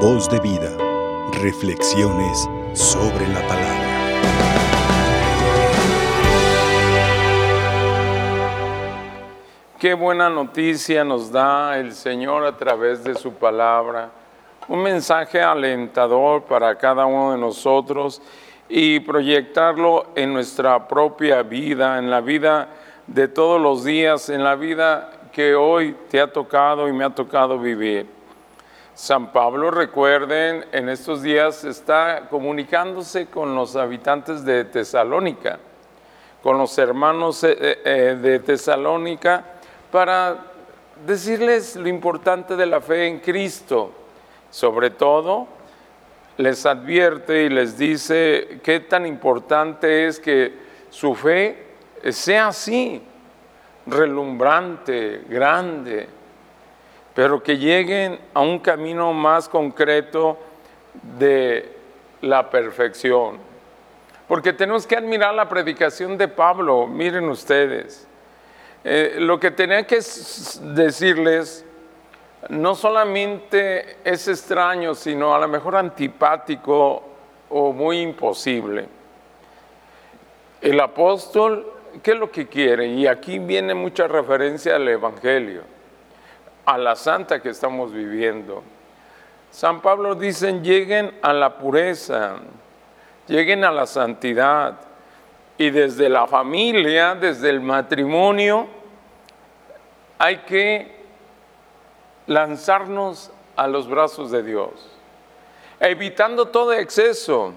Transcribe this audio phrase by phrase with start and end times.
[0.00, 0.76] Voz de vida.
[1.40, 3.86] Reflexiones sobre la palabra.
[9.78, 14.10] Qué buena noticia nos da el Señor a través de su palabra.
[14.68, 18.20] Un mensaje alentador para cada uno de nosotros
[18.68, 22.68] y proyectarlo en nuestra propia vida, en la vida
[23.06, 27.10] de todos los días, en la vida que hoy te ha tocado y me ha
[27.10, 28.15] tocado vivir.
[28.96, 35.58] San Pablo, recuerden, en estos días está comunicándose con los habitantes de Tesalónica,
[36.42, 39.44] con los hermanos eh, eh, de Tesalónica,
[39.92, 40.38] para
[41.04, 43.92] decirles lo importante de la fe en Cristo.
[44.48, 45.46] Sobre todo,
[46.38, 50.54] les advierte y les dice qué tan importante es que
[50.88, 51.66] su fe
[52.08, 53.02] sea así,
[53.86, 56.08] relumbrante, grande,
[57.16, 60.36] pero que lleguen a un camino más concreto
[61.18, 61.66] de
[62.20, 63.38] la perfección.
[64.28, 68.06] Porque tenemos que admirar la predicación de Pablo, miren ustedes.
[68.84, 71.64] Eh, lo que tenía que decirles
[72.50, 77.02] no solamente es extraño, sino a lo mejor antipático
[77.48, 78.88] o muy imposible.
[80.60, 81.66] El apóstol,
[82.02, 82.88] ¿qué es lo que quiere?
[82.88, 85.75] Y aquí viene mucha referencia al Evangelio
[86.66, 88.62] a la santa que estamos viviendo.
[89.50, 92.36] San Pablo dice, lleguen a la pureza,
[93.26, 94.80] lleguen a la santidad.
[95.58, 98.66] Y desde la familia, desde el matrimonio,
[100.18, 100.96] hay que
[102.26, 104.70] lanzarnos a los brazos de Dios,
[105.80, 107.54] evitando todo exceso,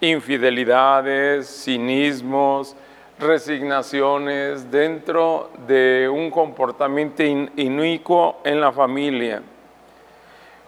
[0.00, 2.76] infidelidades, cinismos,
[3.18, 9.42] resignaciones dentro de un comportamiento inicuo en la familia.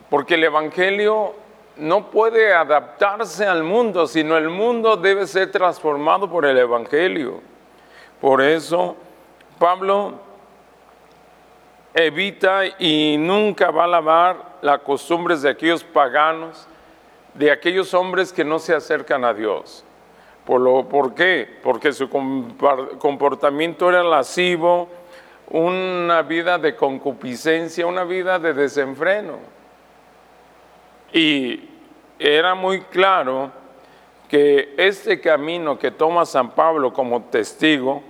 [0.09, 1.35] Porque el Evangelio
[1.77, 7.41] no puede adaptarse al mundo, sino el mundo debe ser transformado por el Evangelio.
[8.21, 8.97] Por eso
[9.59, 10.15] Pablo
[11.95, 16.67] evita y nunca va a lavar las costumbres de aquellos paganos,
[17.35, 19.85] de aquellos hombres que no se acercan a Dios.
[20.47, 21.59] ¿Por, lo, ¿Por qué?
[21.63, 24.89] Porque su comportamiento era lascivo,
[25.51, 29.39] una vida de concupiscencia, una vida de desenfreno.
[31.13, 31.69] Y
[32.19, 33.51] era muy claro
[34.29, 38.03] que este camino que toma San Pablo como testigo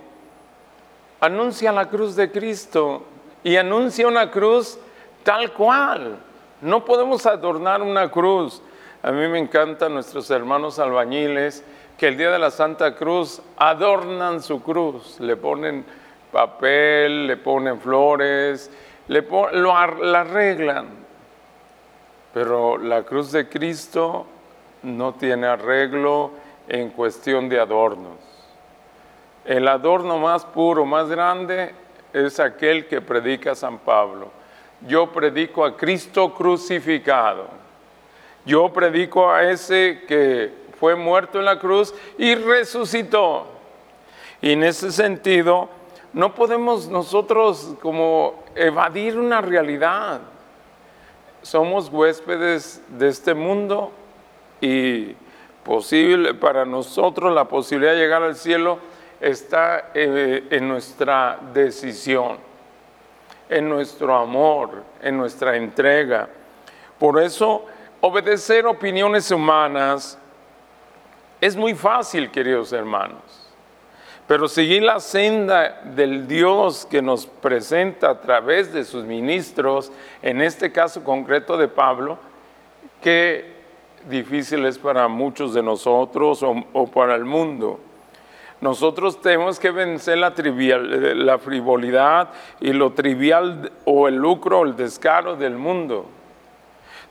[1.20, 3.02] anuncia la cruz de Cristo
[3.42, 4.78] y anuncia una cruz
[5.22, 6.18] tal cual.
[6.60, 8.62] No podemos adornar una cruz.
[9.02, 11.64] A mí me encantan nuestros hermanos albañiles
[11.98, 15.84] que el día de la Santa Cruz adornan su cruz, le ponen
[16.32, 18.70] papel, le ponen flores,
[19.08, 20.88] le lo, la arreglan.
[22.34, 24.26] Pero la cruz de Cristo
[24.82, 26.32] no tiene arreglo
[26.68, 28.18] en cuestión de adornos.
[29.44, 31.72] El adorno más puro, más grande,
[32.12, 34.30] es aquel que predica San Pablo.
[34.86, 37.65] Yo predico a Cristo crucificado.
[38.46, 43.46] Yo predico a ese que fue muerto en la cruz y resucitó.
[44.40, 45.68] Y en ese sentido,
[46.12, 50.20] no podemos nosotros como evadir una realidad.
[51.42, 53.90] Somos huéspedes de este mundo
[54.60, 55.14] y
[55.64, 58.78] posible para nosotros la posibilidad de llegar al cielo
[59.20, 62.36] está eh, en nuestra decisión,
[63.48, 66.28] en nuestro amor, en nuestra entrega.
[66.98, 67.66] Por eso,
[68.06, 70.18] obedecer opiniones humanas
[71.40, 73.20] es muy fácil, queridos hermanos,
[74.26, 80.40] pero seguir la senda del Dios que nos presenta a través de sus ministros, en
[80.40, 82.18] este caso concreto de Pablo,
[83.02, 83.56] qué
[84.08, 87.80] difícil es para muchos de nosotros o, para el mundo.
[88.60, 92.30] Nosotros tenemos que vencer la, trivial, la frivolidad
[92.60, 96.06] y lo trivial o el lucro o el descaro del mundo.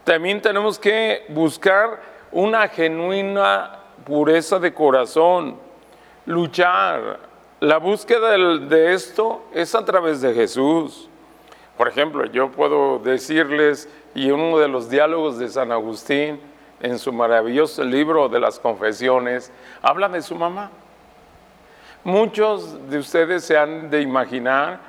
[0.05, 1.99] También tenemos que buscar
[2.31, 5.57] una genuina pureza de corazón,
[6.27, 7.21] luchar.
[7.59, 11.09] La búsqueda de esto es a través de Jesús.
[11.75, 16.39] Por ejemplo, yo puedo decirles, y uno de los diálogos de San Agustín,
[16.81, 19.51] en su maravilloso libro de las confesiones,
[19.81, 20.69] habla de su mamá.
[22.03, 24.81] Muchos de ustedes se han de imaginar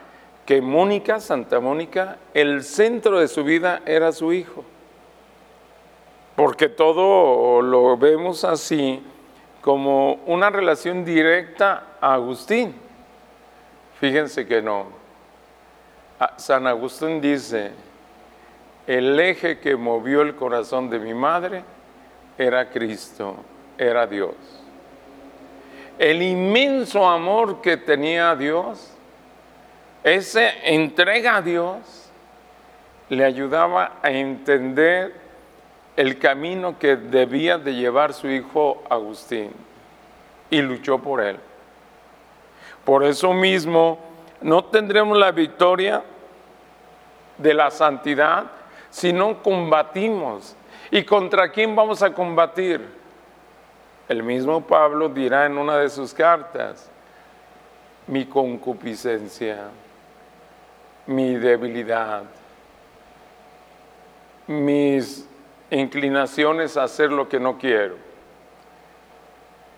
[0.45, 4.63] que Mónica, Santa Mónica, el centro de su vida era su hijo
[6.37, 9.03] porque todo lo vemos así
[9.63, 12.75] como una relación directa a Agustín.
[13.99, 14.87] Fíjense que no.
[16.37, 17.73] San Agustín dice,
[18.87, 21.65] el eje que movió el corazón de mi madre
[22.39, 23.37] era Cristo,
[23.79, 24.35] era Dios.
[25.99, 28.93] El inmenso amor que tenía Dios,
[30.05, 32.11] esa entrega a Dios,
[33.09, 35.26] le ayudaba a entender
[35.97, 39.51] el camino que debía de llevar su hijo Agustín
[40.51, 41.39] y luchó por él.
[42.85, 43.99] Por eso mismo
[44.43, 46.03] no tendremos la victoria
[47.39, 48.45] de la santidad
[48.91, 50.55] si no combatimos.
[50.91, 52.81] ¿Y contra quién vamos a combatir?
[54.09, 56.89] El mismo Pablo dirá en una de sus cartas,
[58.07, 59.65] mi concupiscencia,
[61.07, 62.23] mi debilidad,
[64.47, 65.27] mis
[65.71, 67.97] inclinaciones a hacer lo que no quiero.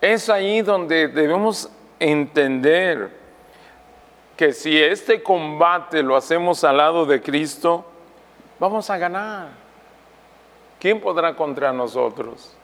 [0.00, 3.11] Es ahí donde debemos entender
[4.37, 7.85] que si este combate lo hacemos al lado de Cristo,
[8.61, 9.49] vamos a ganar.
[10.79, 12.55] ¿Quién podrá contra nosotros?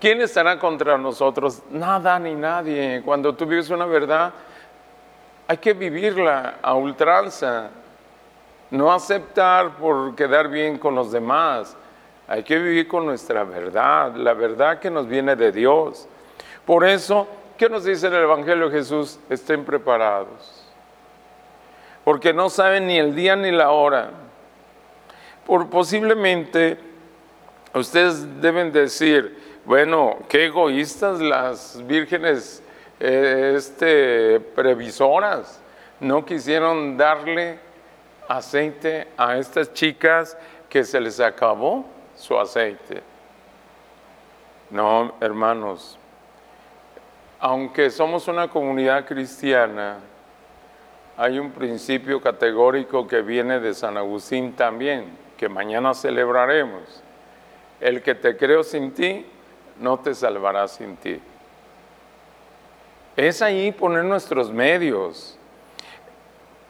[0.00, 1.62] ¿Quién estará contra nosotros?
[1.70, 3.02] Nada ni nadie.
[3.04, 4.32] Cuando tú vives una verdad,
[5.46, 7.70] hay que vivirla a ultranza.
[8.70, 11.76] No aceptar por quedar bien con los demás.
[12.28, 16.06] Hay que vivir con nuestra verdad, la verdad que nos viene de Dios.
[16.66, 17.26] Por eso,
[17.56, 19.18] ¿qué nos dice el Evangelio de Jesús?
[19.30, 20.62] Estén preparados.
[22.04, 24.10] Porque no saben ni el día ni la hora.
[25.46, 26.76] Por posiblemente
[27.72, 32.62] ustedes deben decir, bueno, qué egoístas las vírgenes
[33.00, 35.62] eh, este, previsoras.
[35.98, 37.58] No quisieron darle
[38.28, 40.36] aceite a estas chicas
[40.68, 43.02] que se les acabó su aceite.
[44.70, 45.98] No, hermanos,
[47.40, 50.00] aunque somos una comunidad cristiana,
[51.16, 57.02] hay un principio categórico que viene de San Agustín también, que mañana celebraremos.
[57.80, 59.24] El que te creo sin ti,
[59.78, 61.20] no te salvará sin ti.
[63.16, 65.38] Es ahí poner nuestros medios.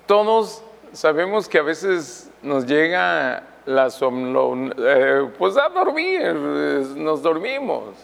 [0.06, 0.62] Todos
[0.92, 6.34] sabemos que a veces nos llega la somno, eh, pues a dormir,
[6.96, 7.96] nos dormimos.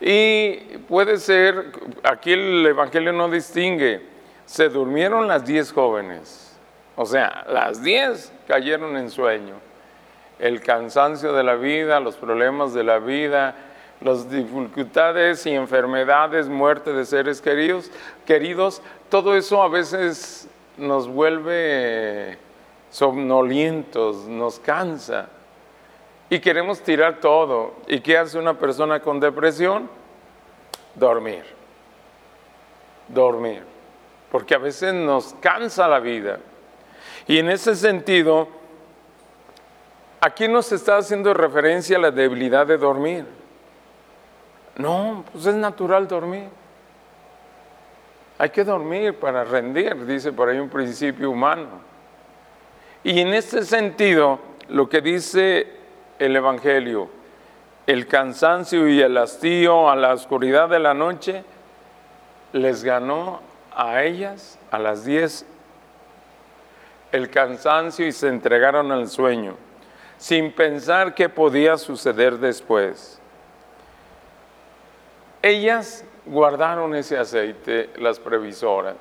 [0.00, 0.54] Y
[0.88, 1.72] puede ser,
[2.02, 4.00] aquí el Evangelio no distingue,
[4.46, 6.58] se durmieron las diez jóvenes,
[6.96, 9.56] o sea, las diez cayeron en sueño.
[10.38, 13.54] El cansancio de la vida, los problemas de la vida,
[14.00, 17.90] las dificultades y enfermedades, muerte de seres queridos,
[18.24, 20.48] queridos, todo eso a veces
[20.78, 22.38] nos vuelve
[22.90, 25.28] somnolientos, nos cansa
[26.28, 27.74] y queremos tirar todo.
[27.88, 29.90] ¿Y qué hace una persona con depresión?
[30.94, 31.44] Dormir.
[33.08, 33.64] Dormir.
[34.30, 36.38] Porque a veces nos cansa la vida.
[37.26, 38.48] Y en ese sentido,
[40.20, 43.26] aquí nos está haciendo referencia a la debilidad de dormir.
[44.76, 46.48] No, pues es natural dormir.
[48.38, 51.89] Hay que dormir para rendir, dice por ahí un principio humano.
[53.02, 54.38] Y en este sentido,
[54.68, 55.66] lo que dice
[56.18, 57.08] el Evangelio,
[57.86, 61.44] el cansancio y el hastío a la oscuridad de la noche
[62.52, 63.40] les ganó
[63.74, 65.46] a ellas, a las diez,
[67.10, 69.56] el cansancio y se entregaron al sueño,
[70.18, 73.18] sin pensar qué podía suceder después.
[75.42, 78.96] Ellas guardaron ese aceite, las previsoras.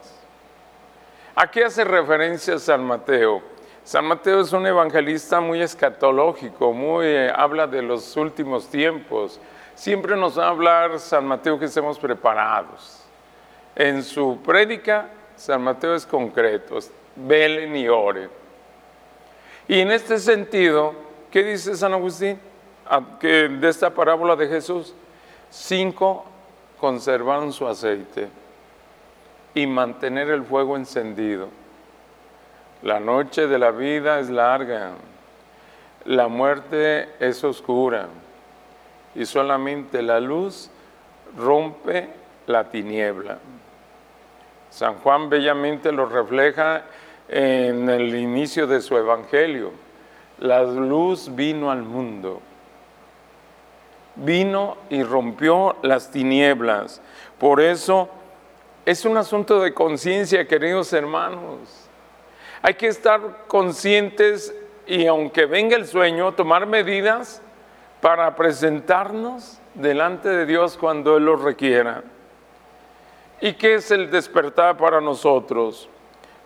[1.36, 3.59] ¿A qué hace referencia San Mateo?
[3.84, 9.40] San Mateo es un evangelista muy escatológico, muy eh, habla de los últimos tiempos.
[9.74, 13.04] Siempre nos va a hablar San Mateo que estemos preparados.
[13.76, 16.78] En su prédica, San Mateo es concreto,
[17.16, 18.30] velen y oren.
[19.68, 20.94] Y en este sentido,
[21.32, 22.40] ¿qué dice San Agustín
[23.22, 24.94] de esta parábola de Jesús?
[25.50, 26.26] Cinco
[26.80, 28.28] conservaron su aceite
[29.54, 31.48] y mantener el fuego encendido.
[32.82, 34.92] La noche de la vida es larga,
[36.06, 38.08] la muerte es oscura
[39.16, 40.72] y solamente la luz
[41.38, 42.10] rompe
[42.48, 43.38] la tiniebla.
[44.70, 46.84] San Juan bellamente lo refleja
[47.28, 49.72] en el inicio de su evangelio.
[50.40, 52.40] La luz vino al mundo,
[54.16, 57.02] vino y rompió las tinieblas.
[57.38, 58.08] Por eso
[58.86, 61.88] es un asunto de conciencia, queridos hermanos.
[62.62, 64.54] Hay que estar conscientes
[64.86, 67.42] y aunque venga el sueño, tomar medidas
[68.01, 72.04] para presentarnos delante de Dios cuando Él lo requiera.
[73.42, 75.88] ¿Y qué es el despertar para nosotros?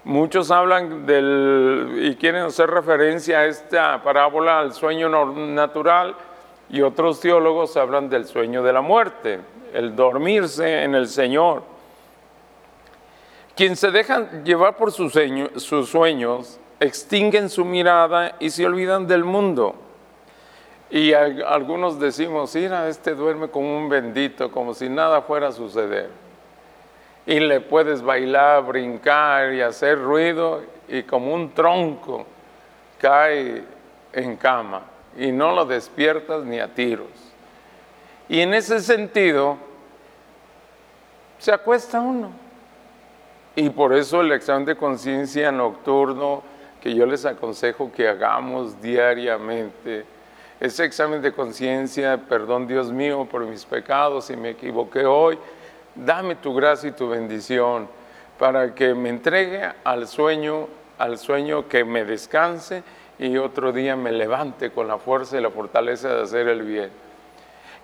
[0.03, 6.15] Muchos hablan del y quieren hacer referencia a esta parábola al sueño natural
[6.69, 9.39] y otros teólogos hablan del sueño de la muerte,
[9.73, 11.72] el dormirse en el Señor.
[13.55, 15.13] Quien se deja llevar por sus,
[15.57, 19.75] sus sueños extinguen su mirada y se olvidan del mundo.
[20.89, 26.09] Y algunos decimos, mira, este duerme como un bendito, como si nada fuera a suceder.
[27.25, 32.25] Y le puedes bailar, brincar y hacer ruido y como un tronco
[32.99, 33.63] cae
[34.11, 34.83] en cama
[35.17, 37.07] y no lo despiertas ni a tiros.
[38.29, 39.57] Y en ese sentido,
[41.39, 42.42] se acuesta uno.
[43.55, 46.41] Y por eso el examen de conciencia nocturno
[46.81, 50.05] que yo les aconsejo que hagamos diariamente,
[50.59, 55.37] ese examen de conciencia, perdón Dios mío por mis pecados, si me equivoqué hoy,
[55.93, 57.87] dame tu gracia y tu bendición
[58.39, 60.67] para que me entregue al sueño,
[60.97, 62.83] al sueño que me descanse
[63.19, 66.89] y otro día me levante con la fuerza y la fortaleza de hacer el bien.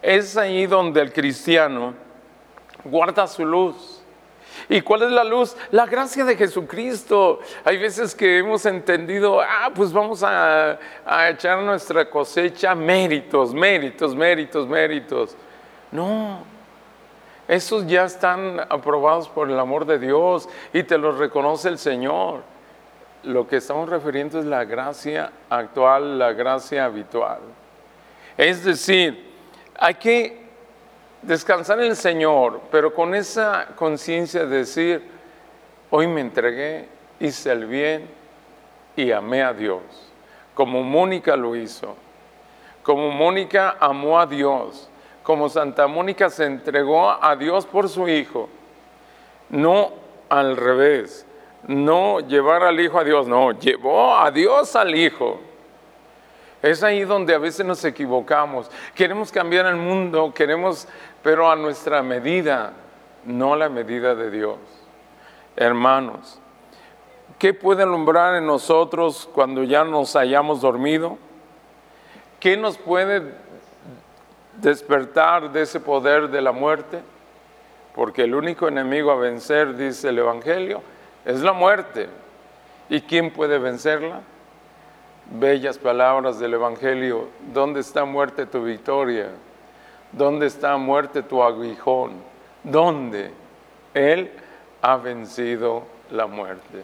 [0.01, 1.93] Es ahí donde el cristiano
[2.85, 3.99] guarda su luz
[4.71, 5.57] ¿Y cuál es la luz?
[5.71, 7.39] La gracia de Jesucristo.
[7.65, 10.77] Hay veces que hemos entendido, ah, pues vamos a,
[11.27, 15.35] echar nuestra cosecha méritos, méritos, méritos, méritos.
[15.91, 16.43] No,
[17.47, 22.43] esos ya están aprobados por el amor de Dios y te los reconoce el Señor.
[23.23, 27.39] Lo que estamos refiriendo es la gracia actual, la gracia habitual.
[28.38, 29.33] Es decir,
[29.79, 30.49] hay que
[31.21, 35.03] descansar en el Señor, pero con esa conciencia de decir,
[35.89, 36.88] hoy me entregué,
[37.19, 38.09] hice el bien
[38.95, 39.81] y amé a Dios,
[40.53, 41.95] como Mónica lo hizo,
[42.83, 44.89] como Mónica amó a Dios,
[45.23, 48.49] como Santa Mónica se entregó a Dios por su Hijo,
[49.49, 49.91] no
[50.29, 51.25] al revés,
[51.67, 55.39] no llevar al Hijo a Dios, no, llevó a Dios al Hijo.
[56.61, 58.69] Es ahí donde a veces nos equivocamos.
[58.93, 60.87] Queremos cambiar el mundo, queremos,
[61.23, 62.73] pero a nuestra medida,
[63.25, 64.57] no la medida de Dios.
[65.55, 66.39] Hermanos,
[67.37, 71.17] ¿qué puede alumbrar en nosotros cuando ya nos hayamos dormido?
[72.41, 73.33] ¿Qué nos puede
[74.57, 76.99] despertar de ese poder de la muerte?
[77.95, 80.81] Porque el único enemigo a vencer, dice el Evangelio,
[81.25, 82.09] es la muerte.
[82.89, 84.21] ¿Y quién puede vencerla?
[85.31, 87.27] Bellas palabras del Evangelio.
[87.53, 89.29] ¿Dónde está muerte tu victoria?
[90.12, 92.13] ¿Dónde está muerte tu aguijón?
[92.63, 93.31] ¿Dónde?
[93.93, 94.31] Él
[94.81, 96.83] ha vencido la muerte.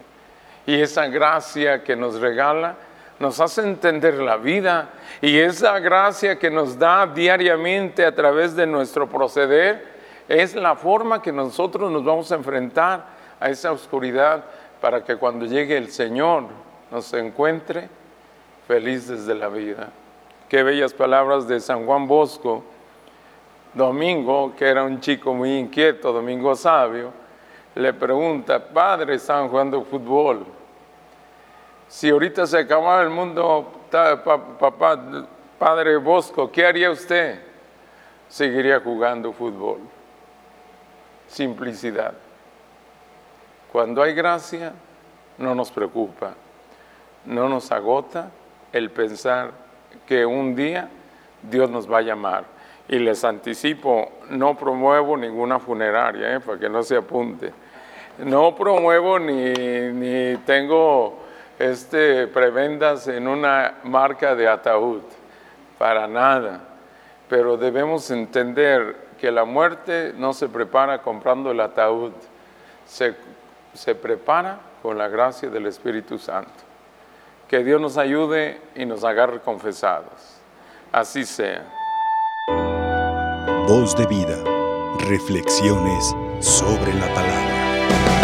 [0.65, 2.75] Y esa gracia que nos regala
[3.19, 4.89] nos hace entender la vida
[5.21, 9.95] y esa gracia que nos da diariamente a través de nuestro proceder
[10.27, 13.05] es la forma que nosotros nos vamos a enfrentar
[13.39, 14.43] a esa oscuridad
[14.81, 16.43] para que cuando llegue el Señor
[16.91, 17.89] nos encuentre
[18.67, 19.89] felices de la vida.
[20.49, 22.63] Qué bellas palabras de San Juan Bosco.
[23.73, 27.11] Domingo, que era un chico muy inquieto, Domingo Sabio,
[27.75, 30.45] le pregunta, padre, están jugando fútbol.
[31.89, 35.27] Si ahorita se acabara el mundo, papá,
[35.59, 37.41] padre Bosco, ¿qué haría usted?
[38.29, 39.79] Seguiría jugando fútbol.
[41.27, 42.13] Simplicidad.
[43.73, 44.73] Cuando hay gracia,
[45.37, 46.33] no nos preocupa,
[47.25, 48.31] no nos agota,
[48.75, 49.51] el pensar
[50.05, 50.89] que un día
[51.41, 52.43] Dios nos va a llamar.
[52.89, 56.39] Y les anticipo, no promuevo ninguna funeraria, ¿eh?
[56.41, 57.53] para que no se apunte.
[58.17, 59.53] No promuevo ni,
[59.93, 61.19] ni tengo
[61.57, 65.01] este, prebendas en una marca de ataúd,
[65.77, 66.59] para nada.
[67.29, 72.11] Pero debemos entender que la muerte no se prepara comprando el ataúd,
[72.85, 73.15] se,
[73.73, 76.64] se prepara con la gracia del Espíritu Santo.
[77.47, 80.39] Que Dios nos ayude y nos agarre confesados.
[80.91, 81.63] Así sea.
[83.67, 84.37] Voz de vida.
[85.09, 88.14] Reflexiones sobre la palabra.